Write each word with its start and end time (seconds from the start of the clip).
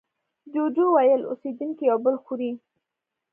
جوجو 0.53 0.85
وویل 0.91 1.21
اوسېدونکي 1.25 1.83
یو 1.91 1.97
بل 2.05 2.15
خوري. 2.23 2.51